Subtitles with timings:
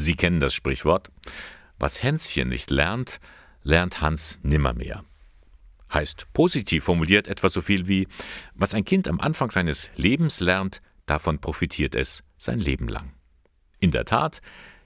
[0.00, 1.10] Sie kennen das Sprichwort.
[1.78, 3.20] Was Hänschen nicht lernt,
[3.62, 5.04] lernt Hans nimmermehr.
[5.92, 8.08] Heißt positiv formuliert etwa so viel wie,
[8.54, 13.12] was ein Kind am Anfang seines Lebens lernt, davon profitiert es sein Leben lang.
[13.78, 14.40] In der Tat,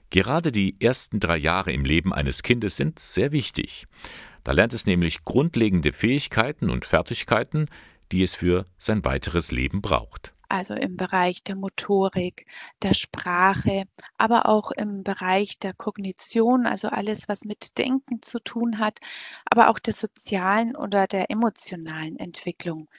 [0.09, 3.85] gerade die ersten drei Jahre im Leben eines Kindes sind sehr wichtig.
[4.43, 7.67] Da lernt es nämlich grundlegende Fähigkeiten und Fertigkeiten,
[8.11, 12.45] die es für sein weiteres Leben braucht also im Bereich der Motorik,
[12.81, 13.85] der Sprache,
[14.17, 18.99] aber auch im Bereich der Kognition, also alles, was mit Denken zu tun hat,
[19.45, 22.89] aber auch der sozialen oder der emotionalen Entwicklung.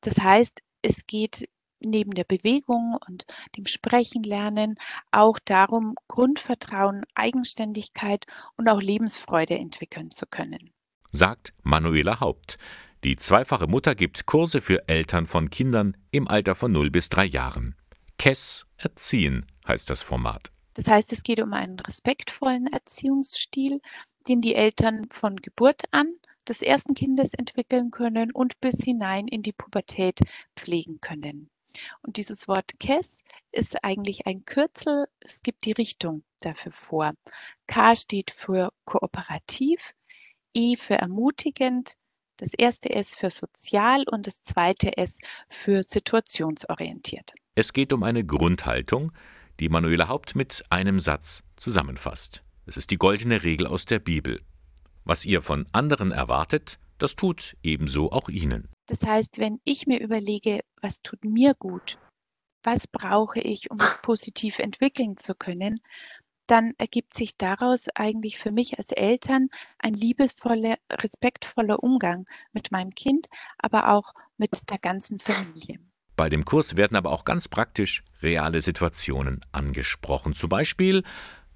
[0.00, 1.48] Das heißt, es geht
[1.80, 4.76] neben der Bewegung und dem Sprechen lernen
[5.10, 10.72] auch darum, Grundvertrauen, Eigenständigkeit und auch Lebensfreude entwickeln zu können.
[11.12, 12.58] Sagt Manuela Haupt.
[13.04, 17.26] Die zweifache Mutter gibt Kurse für Eltern von Kindern im Alter von 0 bis 3
[17.26, 17.76] Jahren.
[18.18, 20.50] KESS Erziehen heißt das Format.
[20.74, 23.80] Das heißt, es geht um einen respektvollen Erziehungsstil,
[24.28, 26.14] den die Eltern von Geburt an
[26.48, 30.20] des ersten Kindes entwickeln können und bis hinein in die Pubertät
[30.56, 31.50] pflegen können.
[32.02, 35.06] Und dieses Wort KESS ist eigentlich ein Kürzel.
[35.20, 37.12] Es gibt die Richtung dafür vor.
[37.66, 39.94] K steht für kooperativ,
[40.54, 41.96] E für ermutigend,
[42.36, 47.34] das erste S für sozial und das zweite S für situationsorientiert.
[47.54, 49.12] Es geht um eine Grundhaltung,
[49.60, 52.42] die Manuela Haupt mit einem Satz zusammenfasst.
[52.66, 54.42] Es ist die goldene Regel aus der Bibel.
[55.04, 58.68] Was ihr von anderen erwartet, das tut ebenso auch ihnen.
[58.86, 61.98] Das heißt, wenn ich mir überlege, was tut mir gut,
[62.62, 65.80] was brauche ich, um mich positiv entwickeln zu können,
[66.46, 72.94] dann ergibt sich daraus eigentlich für mich als Eltern ein liebevoller, respektvoller Umgang mit meinem
[72.94, 73.26] Kind,
[73.58, 75.78] aber auch mit der ganzen Familie.
[76.16, 80.32] Bei dem Kurs werden aber auch ganz praktisch reale Situationen angesprochen.
[80.32, 81.02] Zum Beispiel,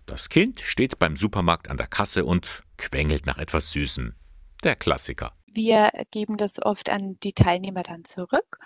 [0.05, 4.15] das Kind steht beim Supermarkt an der Kasse und quengelt nach etwas Süßem.
[4.63, 5.33] Der Klassiker.
[5.47, 8.59] Wir geben das oft an die Teilnehmer dann zurück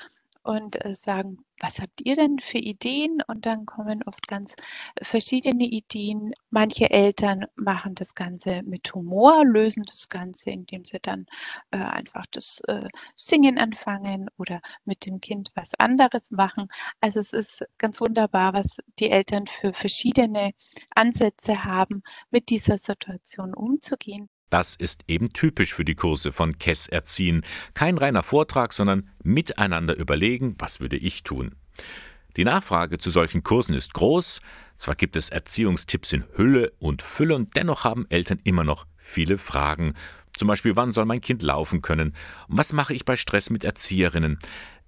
[0.45, 3.23] und äh, sagen, was habt ihr denn für Ideen?
[3.27, 4.55] Und dann kommen oft ganz
[5.03, 6.33] verschiedene Ideen.
[6.51, 11.27] Manche Eltern machen das Ganze mit Humor, lösen das Ganze, indem sie dann
[11.71, 16.69] äh, einfach das äh, Singen anfangen oder mit dem Kind was anderes machen.
[17.01, 20.53] Also es ist ganz wunderbar, was die Eltern für verschiedene
[20.95, 24.29] Ansätze haben, mit dieser Situation umzugehen.
[24.55, 27.45] Das ist eben typisch für die Kurse von Kess Erziehen.
[27.75, 31.57] Kein reiner Vortrag, sondern miteinander überlegen, was würde ich tun.
[32.37, 34.41] Die Nachfrage zu solchen Kursen ist groß.
[34.77, 39.39] Zwar gibt es Erziehungstipps in Hülle und Fülle und dennoch haben Eltern immer noch viele
[39.39, 39.95] Fragen.
[40.37, 42.15] Zum Beispiel, wann soll mein Kind laufen können?
[42.47, 44.39] Was mache ich bei Stress mit Erzieherinnen?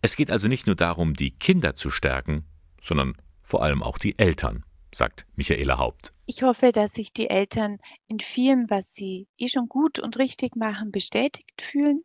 [0.00, 2.44] Es geht also nicht nur darum, die Kinder zu stärken,
[2.80, 4.62] sondern vor allem auch die Eltern,
[4.96, 6.12] sagt Michaela Haupt.
[6.26, 10.56] Ich hoffe, dass sich die Eltern in vielem, was sie eh schon gut und richtig
[10.56, 12.02] machen, bestätigt fühlen.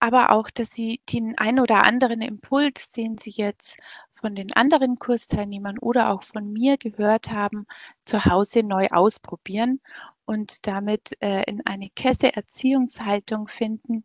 [0.00, 3.76] Aber auch, dass sie den ein oder anderen Impuls, den sie jetzt
[4.14, 7.66] von den anderen Kursteilnehmern oder auch von mir gehört haben,
[8.04, 9.80] zu Hause neu ausprobieren
[10.24, 14.04] und damit äh, in eine Kesse Erziehungshaltung finden,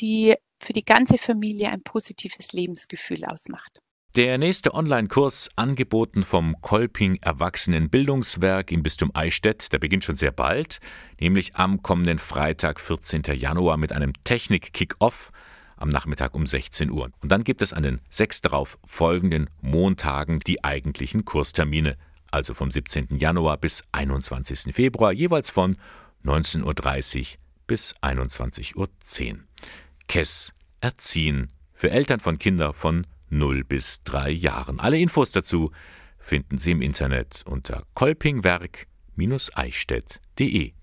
[0.00, 3.80] die für die ganze Familie ein positives Lebensgefühl ausmacht.
[4.14, 10.80] Der nächste Online-Kurs, angeboten vom Kolping Erwachsenenbildungswerk im Bistum Eichstätt, der beginnt schon sehr bald,
[11.18, 13.22] nämlich am kommenden Freitag, 14.
[13.32, 15.30] Januar, mit einem Technik-Kick-Off
[15.78, 17.10] am Nachmittag um 16 Uhr.
[17.22, 21.96] Und dann gibt es an den sechs darauf folgenden Montagen die eigentlichen Kurstermine,
[22.30, 23.16] also vom 17.
[23.16, 24.74] Januar bis 21.
[24.74, 25.74] Februar, jeweils von
[26.22, 27.26] 19.30 Uhr
[27.66, 28.88] bis 21.10 Uhr.
[30.06, 34.78] KESS Erziehen für Eltern von Kindern von 0 bis 3 Jahren.
[34.78, 35.72] Alle Infos dazu
[36.18, 40.72] finden Sie im Internet unter kolpingwerk-eichstätt.de.